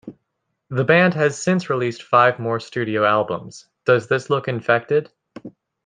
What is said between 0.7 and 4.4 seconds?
The band has since released five more studio albums: Does This